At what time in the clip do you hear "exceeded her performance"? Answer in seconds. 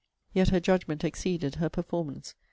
1.03-2.33